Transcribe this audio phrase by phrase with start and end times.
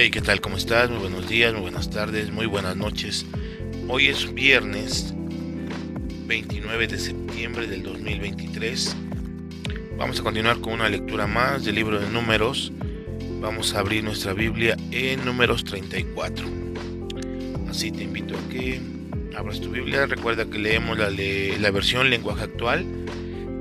[0.00, 0.40] Hey, ¿qué tal?
[0.40, 0.88] ¿Cómo estás?
[0.88, 3.26] Muy buenos días, muy buenas tardes, muy buenas noches.
[3.88, 5.12] Hoy es viernes
[6.24, 8.94] 29 de septiembre del 2023.
[9.96, 12.72] Vamos a continuar con una lectura más del libro de números.
[13.40, 16.46] Vamos a abrir nuestra Biblia en números 34.
[17.68, 18.80] Así te invito a que
[19.36, 20.06] abras tu Biblia.
[20.06, 22.86] Recuerda que leemos la, la versión lenguaje actual.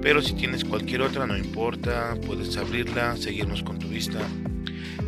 [0.04, 4.20] Pero si tienes cualquier otra, no importa, puedes abrirla, seguirnos con tu vista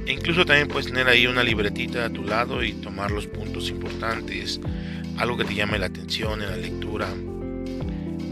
[0.10, 3.70] e incluso también puedes tener ahí una libretita a tu lado y tomar los puntos
[3.70, 4.60] importantes,
[5.18, 7.08] algo que te llame la atención en la lectura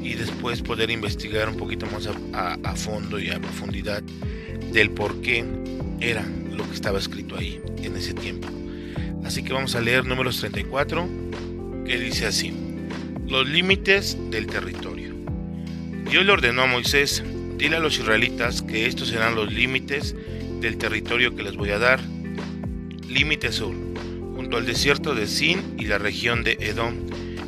[0.02, 4.02] y después poder investigar un poquito más a, fondo y a profundidad
[4.74, 5.46] del por qué
[6.00, 8.48] era lo que estaba escrito ahí en ese tiempo.
[9.24, 11.08] Así que vamos a leer números 34
[11.86, 12.56] que dice así,
[13.28, 15.14] los límites del territorio.
[16.10, 17.24] Dios le ordenó a Moisés,
[17.56, 20.16] dile a los israelitas que estos serán los límites
[20.60, 22.00] del territorio que les voy a dar.
[23.08, 23.74] Límite sur,
[24.36, 26.96] junto al desierto de Sin y la región de Edom.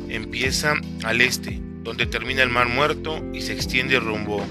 [0.08, 4.44] Empieza al este, donde termina el Mar Muerto y se extiende rumbo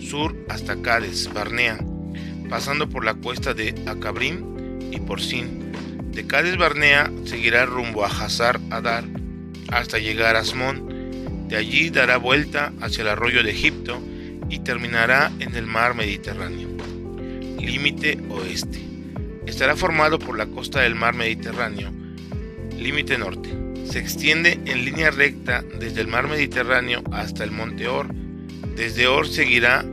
[0.00, 1.78] sur hasta Cades, Barnea,
[2.48, 5.72] pasando por la cuesta de Acabrim y por Sin.
[6.12, 9.04] De Cades Barnea seguirá rumbo a Hazar Adar
[9.68, 11.48] hasta llegar a Asmón.
[11.48, 14.00] De allí dará vuelta hacia el arroyo de Egipto
[14.48, 16.73] y terminará en el mar Mediterráneo
[17.64, 18.80] límite oeste.
[19.46, 21.90] Estará formado por la costa del mar Mediterráneo,
[22.78, 23.50] límite norte.
[23.90, 28.08] Se extiende en línea recta desde el mar Mediterráneo hasta el monte Or.
[28.76, 29.84] Desde Or seguirá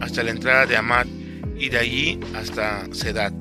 [0.00, 1.08] hasta la entrada de Amat
[1.58, 3.32] y de allí hasta Sedat.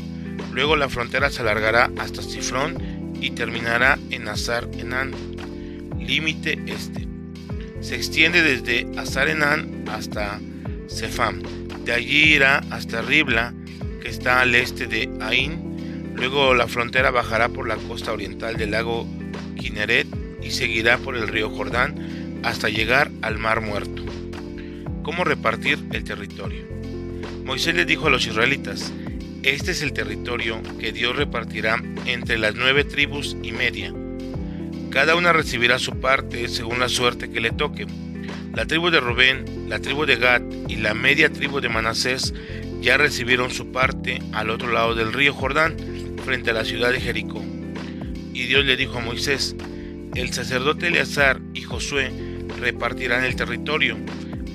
[0.54, 5.12] Luego la frontera se alargará hasta Sifrón y terminará en Azar Enan,
[6.00, 7.08] límite este.
[7.82, 10.40] Se extiende desde Azar Enan hasta
[10.88, 11.44] Sefam.
[11.86, 13.54] De allí irá hasta Ribla
[14.08, 16.14] está al este de Ain.
[16.16, 19.08] Luego la frontera bajará por la costa oriental del lago
[19.60, 20.08] Kineret
[20.42, 24.04] y seguirá por el río Jordán hasta llegar al Mar Muerto.
[25.04, 26.66] ¿Cómo repartir el territorio?
[27.44, 28.92] Moisés le dijo a los israelitas,
[29.44, 33.94] este es el territorio que Dios repartirá entre las nueve tribus y media.
[34.90, 37.86] Cada una recibirá su parte según la suerte que le toque.
[38.54, 42.34] La tribu de Rubén, la tribu de Gad y la media tribu de Manasés
[42.82, 45.76] ya recibieron su parte al otro lado del río Jordán,
[46.24, 47.44] frente a la ciudad de Jericó.
[48.34, 49.56] Y Dios le dijo a Moisés,
[50.16, 52.12] el sacerdote Eleazar y Josué
[52.60, 53.98] repartirán el territorio.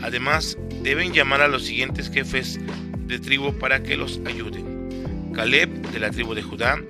[0.03, 2.59] Además, deben llamar a los siguientes jefes
[3.07, 5.31] de tribu para que los ayuden.
[5.33, 6.83] Caleb de la tribu de Judá,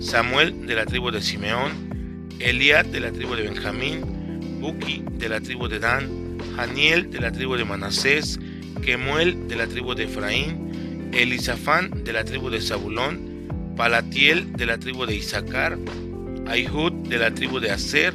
[0.00, 1.88] Samuel de la tribu de Simeón,
[2.38, 7.32] Eliad de la tribu de Benjamín, Buki de la tribu de Dan, Janiel de la
[7.32, 8.38] tribu de Manasés,
[8.84, 10.67] Kemuel de la tribu de Efraín,
[11.12, 15.78] Elisafán de la tribu de Zabulón, Palatiel de la tribu de Isaacar,
[16.46, 18.14] Aihud de la tribu de Aser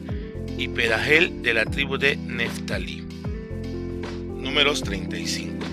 [0.58, 3.04] y Pedahel de la tribu de Neftalí.
[4.38, 5.66] Números 35.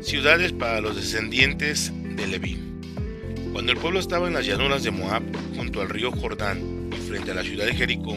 [0.00, 2.58] Ciudades para los descendientes de Leví.
[3.52, 5.22] Cuando el pueblo estaba en las llanuras de Moab,
[5.56, 8.16] junto al río Jordán y frente a la ciudad de Jericó,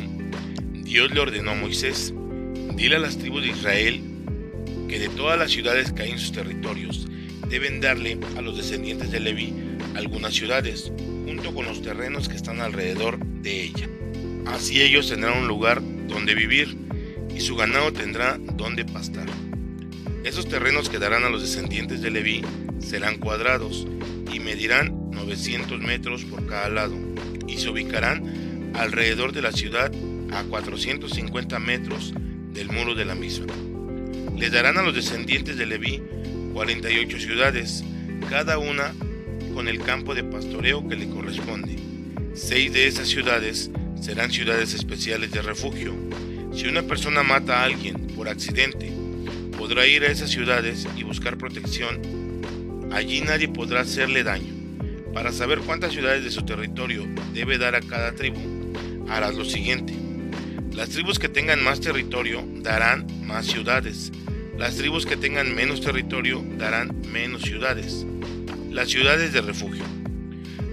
[0.74, 2.14] Dios le ordenó a Moisés,
[2.76, 4.02] dile a las tribus de Israel
[4.88, 7.08] que de todas las ciudades que hay en sus territorios,
[7.50, 9.54] deben darle a los descendientes de Leví
[9.96, 10.92] algunas ciudades,
[11.26, 13.90] junto con los terrenos que están alrededor de ella.
[14.46, 16.78] Así ellos tendrán un lugar donde vivir
[17.36, 19.28] y su ganado tendrá donde pastar.
[20.24, 22.42] Esos terrenos que darán a los descendientes de Leví
[22.80, 23.88] serán cuadrados
[24.32, 26.96] y medirán 900 metros por cada lado
[27.48, 29.92] y se ubicarán alrededor de la ciudad
[30.32, 32.14] a 450 metros
[32.54, 33.54] del muro de la misma.
[34.36, 36.02] Les darán a los descendientes de Leví
[36.54, 37.84] 48 ciudades,
[38.30, 38.94] cada una
[39.54, 41.76] con el campo de pastoreo que le corresponde.
[42.34, 45.94] Seis de esas ciudades serán ciudades especiales de refugio.
[46.54, 48.92] Si una persona mata a alguien por accidente,
[49.58, 52.02] podrá ir a esas ciudades y buscar protección.
[52.92, 54.54] Allí nadie podrá hacerle daño.
[55.14, 58.40] Para saber cuántas ciudades de su territorio debe dar a cada tribu,
[59.10, 59.94] harás lo siguiente.
[60.74, 64.12] Las tribus que tengan más territorio darán más ciudades
[64.58, 68.06] las tribus que tengan menos territorio darán menos ciudades.
[68.72, 69.84] Las ciudades de refugio.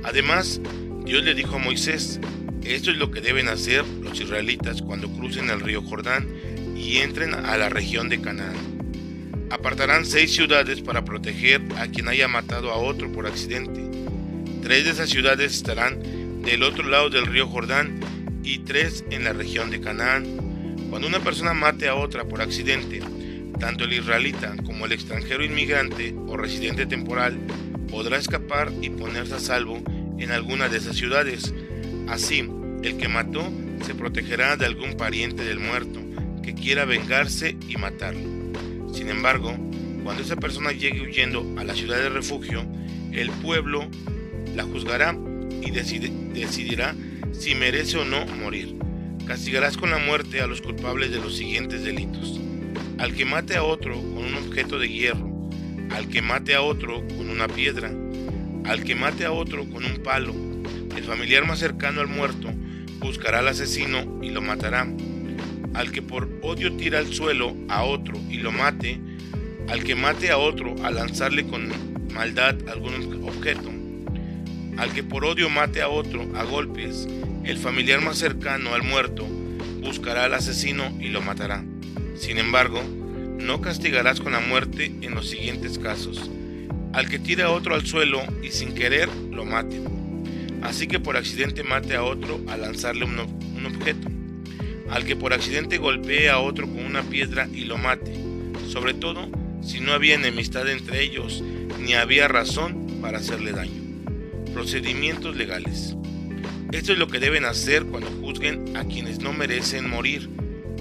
[0.02, 0.60] Además,
[1.04, 2.18] Dios le dijo a Moisés,
[2.64, 6.26] esto es lo que deben hacer los israelitas cuando crucen el río Jordán
[6.74, 8.56] y entren a la región de Canaán.
[9.50, 13.82] Apartarán seis ciudades para proteger a quien haya matado a otro por accidente.
[14.62, 18.00] Tres de esas ciudades estarán del otro lado del río Jordán
[18.42, 20.24] y tres en la región de Canaán.
[20.88, 23.00] Cuando una persona mate a otra por accidente,
[23.58, 27.38] tanto el israelita como el extranjero inmigrante o residente temporal
[27.90, 29.82] podrá escapar y ponerse a salvo
[30.18, 31.54] en alguna de esas ciudades.
[32.08, 32.48] Así,
[32.82, 33.50] el que mató
[33.84, 36.00] se protegerá de algún pariente del muerto
[36.42, 38.28] que quiera vengarse y matarlo.
[38.92, 39.56] Sin embargo,
[40.02, 42.66] cuando esa persona llegue huyendo a la ciudad de refugio,
[43.12, 43.88] el pueblo
[44.54, 45.16] la juzgará
[45.62, 46.94] y decidirá
[47.32, 48.76] si merece o no morir.
[49.26, 52.40] Castigarás con la muerte a los culpables de los siguientes delitos.
[52.98, 55.50] Al que mate a otro con un objeto de hierro,
[55.90, 57.90] al que mate a otro con una piedra,
[58.64, 60.34] al que mate a otro con un palo.
[60.96, 62.50] El familiar más cercano al muerto
[63.00, 64.86] buscará al asesino y lo matará.
[65.74, 69.00] Al que por odio tira al suelo a otro y lo mate,
[69.68, 71.68] al que mate a otro al lanzarle con
[72.14, 73.70] maldad algún objeto,
[74.76, 77.08] al que por odio mate a otro a golpes,
[77.44, 79.26] el familiar más cercano al muerto
[79.82, 81.64] buscará al asesino y lo matará.
[82.24, 82.82] Sin embargo,
[83.38, 86.30] no castigarás con la muerte en los siguientes casos.
[86.94, 89.78] Al que tire a otro al suelo y sin querer lo mate.
[90.62, 94.08] Así que por accidente mate a otro al lanzarle un, un objeto.
[94.90, 98.14] Al que por accidente golpee a otro con una piedra y lo mate.
[98.68, 99.28] Sobre todo
[99.62, 101.44] si no había enemistad entre ellos
[101.78, 103.82] ni había razón para hacerle daño.
[104.54, 105.94] Procedimientos legales.
[106.72, 110.30] Esto es lo que deben hacer cuando juzguen a quienes no merecen morir.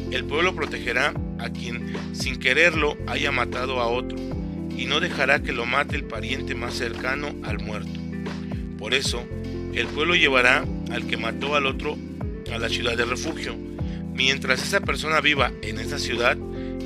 [0.10, 4.18] El pueblo protegerá a quien sin quererlo haya matado a otro
[4.76, 8.00] y no dejará que lo mate el pariente más cercano al muerto.
[8.78, 9.24] Por eso,
[9.74, 11.98] el pueblo llevará al que mató al otro
[12.52, 13.56] a la ciudad de refugio.
[14.14, 16.38] Mientras esa persona viva en esa ciudad,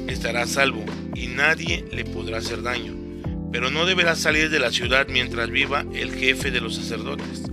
[0.08, 0.86] estará a salvo
[1.16, 3.08] y nadie le podrá hacer daño
[3.52, 7.44] pero no deberá salir de la ciudad mientras viva el jefe de los sacerdotes.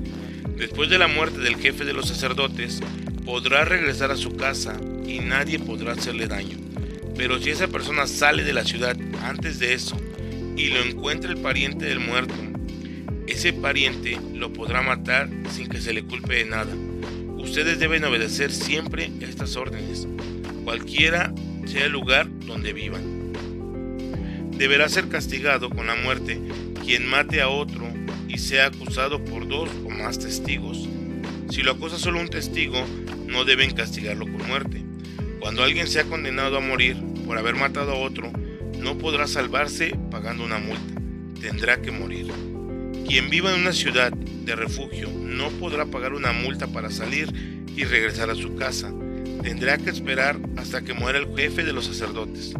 [0.57, 2.81] Después de la muerte del jefe de los sacerdotes,
[3.25, 4.77] podrá regresar a su casa
[5.07, 6.59] y nadie podrá hacerle daño.
[7.17, 9.97] Pero si esa persona sale de la ciudad antes de eso
[10.57, 12.35] y lo encuentra el pariente del muerto,
[13.27, 16.75] ese pariente lo podrá matar sin que se le culpe de nada.
[17.37, 20.07] Ustedes deben obedecer siempre estas órdenes,
[20.65, 21.33] cualquiera
[21.67, 23.25] sea el lugar donde vivan
[24.57, 26.41] deberá ser castigado con la muerte
[26.85, 27.89] quien mate a otro
[28.29, 30.89] y sea acusado por dos o más testigos.
[31.51, 32.85] Si lo acusa solo un testigo,
[33.27, 34.83] no deben castigarlo con muerte.
[35.45, 36.97] Cuando alguien sea condenado a morir
[37.27, 38.33] por haber matado a otro,
[38.79, 40.95] no podrá salvarse pagando una multa.
[41.39, 42.29] Tendrá que morir.
[43.07, 47.85] Quien viva en una ciudad de refugio no podrá pagar una multa para salir y
[47.85, 48.91] regresar a su casa.
[49.43, 52.55] Tendrá que esperar hasta que muera el jefe de los sacerdotes.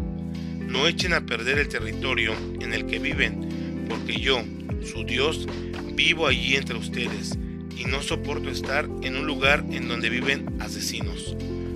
[0.61, 4.45] No echen a perder el territorio en el que viven, porque yo,
[4.85, 5.47] su Dios,
[5.95, 7.39] vivo allí entre ustedes,
[7.79, 11.35] y no soporto estar en un lugar en donde viven asesinos.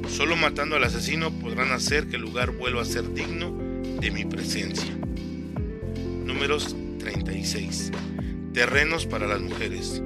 [0.08, 3.56] Solo matando al asesino podrán hacer que el lugar vuelva a ser digno
[4.00, 4.96] de mi presencia.
[6.24, 7.92] Números 36.
[8.52, 10.02] Terrenos para las mujeres.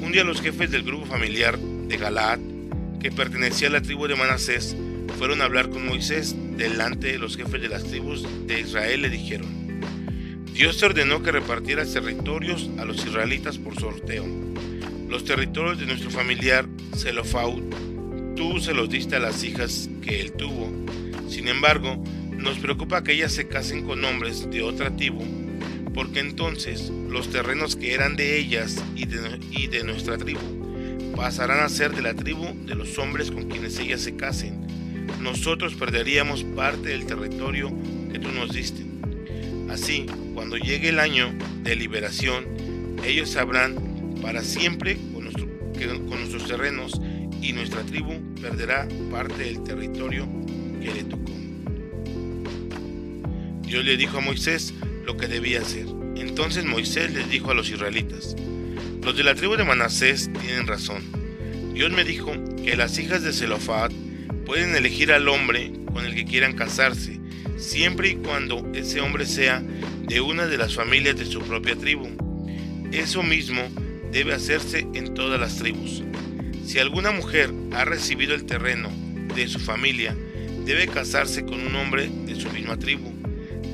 [0.00, 2.38] Un día los jefes del grupo familiar de Galaad,
[3.00, 4.76] que pertenecía a la tribu de Manasés,
[5.18, 9.10] fueron a hablar con Moisés delante de los jefes de las tribus de Israel le
[9.10, 9.80] dijeron,
[10.52, 14.24] Dios te ordenó que repartieras territorios a los israelitas por sorteo.
[15.08, 17.62] Los territorios de nuestro familiar Zelofaud,
[18.36, 20.70] tú se los diste a las hijas que él tuvo.
[21.28, 22.02] Sin embargo,
[22.36, 25.24] nos preocupa que ellas se casen con hombres de otra tribu,
[25.94, 31.94] porque entonces los terrenos que eran de ellas y de, nuestra tribu pasarán a ser
[31.94, 34.64] de la tribu de los hombres con quienes ellas se casen
[35.20, 37.72] nosotros perderíamos parte del territorio
[38.12, 38.84] que tú nos diste.
[39.70, 42.44] Así, cuando llegue el año de liberación,
[43.04, 43.74] ellos sabrán
[44.22, 47.00] para siempre con nuestros terrenos
[47.44, 50.26] y nuestra tribu perderá parte del territorio
[50.80, 51.32] que le tocó.
[53.62, 54.72] Dios le dijo a Moisés
[55.04, 55.86] lo que debía hacer.
[56.16, 58.34] Entonces Moisés les dijo a los israelitas,
[59.02, 61.02] los de la tribu de Manasés tienen razón.
[61.74, 62.32] Dios me dijo
[62.64, 63.92] que las hijas de Zelofat
[64.46, 67.20] pueden elegir al hombre con el que quieran casarse,
[67.58, 72.08] siempre y cuando ese hombre sea de una de las familias de su propia tribu.
[72.90, 73.60] Eso mismo
[74.12, 76.02] debe hacerse en todas las tribus.
[76.64, 78.90] Si alguna mujer ha recibido el terreno
[79.34, 80.16] de su familia,
[80.64, 83.12] debe casarse con un hombre de su misma tribu.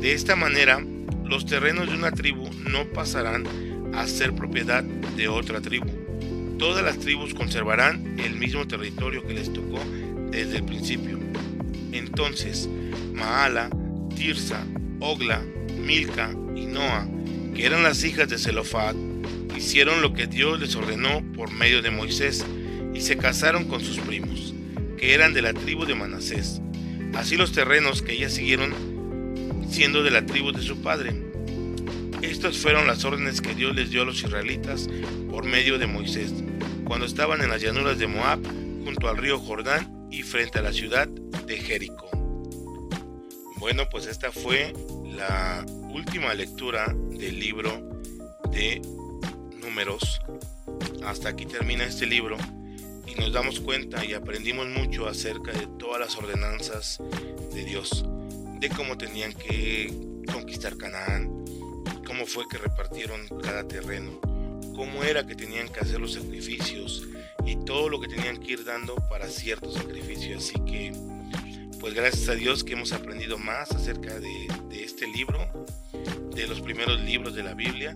[0.00, 0.84] De esta manera,
[1.24, 3.46] los terrenos de una tribu no pasarán
[3.94, 5.90] a ser propiedad de otra tribu.
[6.58, 9.78] Todas las tribus conservarán el mismo territorio que les tocó
[10.30, 11.18] desde el principio.
[11.92, 12.68] Entonces,
[13.14, 13.70] Maala,
[14.16, 14.66] Tirsa,
[14.98, 15.42] Ogla,
[15.78, 17.08] Milca y Noa,
[17.54, 18.96] que eran las hijas de Zelofat,
[19.56, 22.44] hicieron lo que Dios les ordenó por medio de Moisés
[23.00, 24.52] y se casaron con sus primos,
[24.98, 26.60] que eran de la tribu de Manasés.
[27.14, 28.74] Así los terrenos que ellas siguieron
[29.70, 31.14] siendo de la tribu de su padre.
[32.20, 34.86] Estas fueron las órdenes que Dios les dio a los israelitas
[35.30, 36.34] por medio de Moisés,
[36.84, 38.40] cuando estaban en las llanuras de Moab,
[38.84, 42.10] junto al río Jordán y frente a la ciudad de Jericó.
[43.56, 44.74] Bueno, pues esta fue
[45.16, 47.98] la última lectura del libro
[48.52, 48.82] de
[49.62, 50.20] números.
[51.02, 52.36] Hasta aquí termina este libro
[53.20, 56.98] nos damos cuenta y aprendimos mucho acerca de todas las ordenanzas
[57.52, 58.06] de Dios,
[58.58, 59.92] de cómo tenían que
[60.32, 61.44] conquistar Canaán,
[62.06, 64.18] cómo fue que repartieron cada terreno,
[64.74, 67.06] cómo era que tenían que hacer los sacrificios
[67.44, 70.42] y todo lo que tenían que ir dando para ciertos sacrificios.
[70.42, 70.90] Así que,
[71.78, 74.48] pues gracias a Dios que hemos aprendido más acerca de,
[74.82, 75.46] este libro,
[76.34, 77.94] de los primeros libros de la Biblia.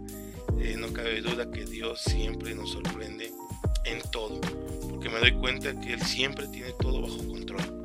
[0.61, 3.33] Eh, no cabe duda que Dios siempre nos sorprende
[3.85, 4.41] en todo,
[4.91, 7.85] porque me doy cuenta que Él siempre tiene todo bajo control.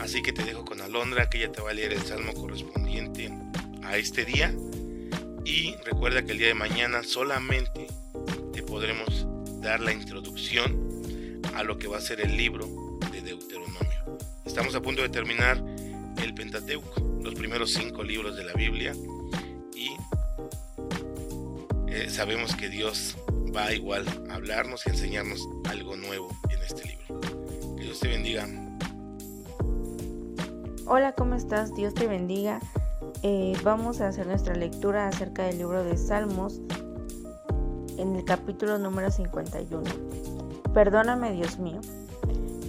[0.00, 3.32] Así que te dejo con Alondra, que ella te va a leer el salmo correspondiente
[3.82, 4.54] a este día.
[5.44, 7.86] Y recuerda que el día de mañana solamente
[8.52, 9.26] te podremos
[9.60, 14.18] dar la introducción a lo que va a ser el libro de Deuteronomio.
[14.44, 15.62] Estamos a punto de terminar
[16.22, 18.92] el Pentateuco, los primeros cinco libros de la Biblia.
[19.74, 19.90] Y
[21.88, 23.16] eh, sabemos que Dios
[23.56, 27.20] va igual hablarnos y enseñarnos algo nuevo en este libro.
[27.76, 28.46] Dios te bendiga.
[30.86, 31.74] Hola, ¿cómo estás?
[31.74, 32.60] Dios te bendiga.
[33.22, 36.60] Eh, vamos a hacer nuestra lectura acerca del libro de Salmos
[37.96, 39.82] en el capítulo número 51.
[40.74, 41.80] Perdóname, Dios mío.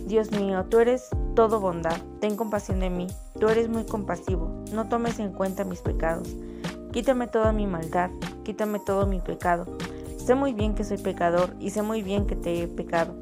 [0.06, 4.88] Dios mío, tú eres todo bondad, ten compasión de mí, tú eres muy compasivo, no
[4.88, 6.34] tomes en cuenta mis pecados.
[6.94, 8.10] Quítame toda mi maldad,
[8.46, 9.65] quítame todo mi pecado.
[10.27, 13.15] Sé muy bien que soy pecador y sé muy bien que te he pecado.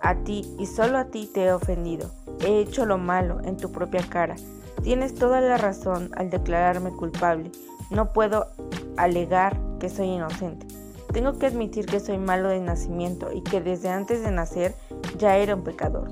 [0.00, 2.10] A ti y solo a ti te he ofendido.
[2.40, 4.36] He hecho lo malo en tu propia cara.
[4.82, 7.52] Tienes toda la razón al declararme culpable.
[7.90, 8.46] No puedo
[8.96, 10.66] alegar que soy inocente.
[11.12, 14.74] Tengo que admitir que soy malo de nacimiento y que desde antes de nacer
[15.18, 16.08] ya era un pecador.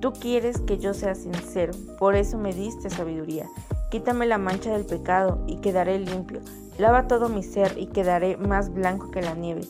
[0.00, 3.46] Tú quieres que yo sea sincero, por eso me diste sabiduría.
[3.92, 6.40] Quítame la mancha del pecado y quedaré limpio.
[6.80, 9.60] Lava todo mi ser y quedaré más blanco que la nieve.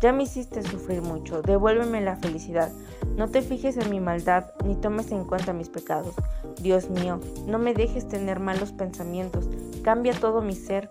[0.00, 2.72] Ya me hiciste sufrir mucho, devuélveme la felicidad.
[3.18, 6.14] No te fijes en mi maldad, ni tomes en cuenta mis pecados.
[6.62, 9.46] Dios mío, no me dejes tener malos pensamientos,
[9.82, 10.88] cambia todo mi ser.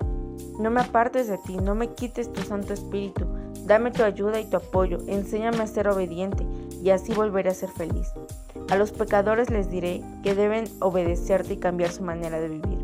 [0.60, 3.26] No me apartes de ti, no me quites tu Santo Espíritu.
[3.66, 6.46] Dame tu ayuda y tu apoyo, enséñame a ser obediente,
[6.84, 8.14] y así volveré a ser feliz.
[8.70, 12.78] A los pecadores les diré que deben obedecerte y cambiar su manera de vivir.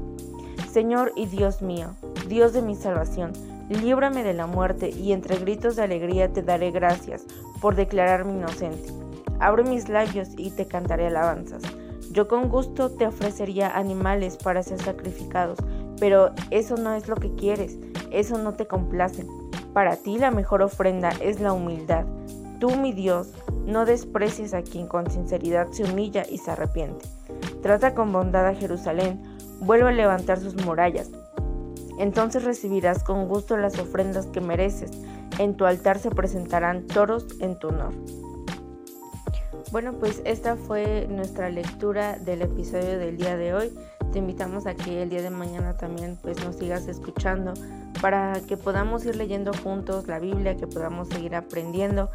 [0.71, 1.95] Señor y Dios mío,
[2.29, 3.33] Dios de mi salvación,
[3.69, 7.25] líbrame de la muerte y entre gritos de alegría te daré gracias
[7.59, 8.93] por declararme inocente.
[9.39, 11.63] Abre mis labios y te cantaré alabanzas.
[12.11, 15.57] Yo con gusto te ofrecería animales para ser sacrificados,
[15.99, 17.79] pero eso no es lo que quieres,
[18.11, 19.25] eso no te complace.
[19.73, 22.05] Para ti la mejor ofrenda es la humildad.
[22.59, 23.33] Tú, mi Dios,
[23.65, 27.07] no desprecies a quien con sinceridad se humilla y se arrepiente.
[27.63, 29.19] Trata con bondad a Jerusalén,
[29.61, 31.09] vuelve a levantar sus murallas,
[31.99, 34.91] entonces recibirás con gusto las ofrendas que mereces.
[35.37, 37.93] En tu altar se presentarán toros en tu honor.
[39.71, 43.71] Bueno, pues esta fue nuestra lectura del episodio del día de hoy.
[44.11, 47.53] Te invitamos a que el día de mañana también pues nos sigas escuchando
[48.01, 52.09] para que podamos ir leyendo juntos la Biblia, que podamos seguir aprendiendo.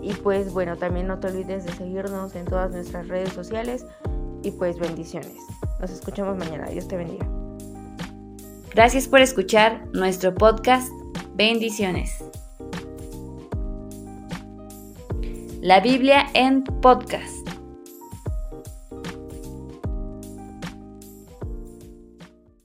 [0.00, 3.84] Y pues bueno, también no te olvides de seguirnos en todas nuestras redes sociales
[4.42, 5.38] y pues bendiciones.
[5.80, 6.66] Nos escuchamos mañana.
[6.66, 7.39] Dios te bendiga.
[8.74, 10.90] Gracias por escuchar nuestro podcast.
[11.34, 12.12] Bendiciones.
[15.60, 17.39] La Biblia en podcast.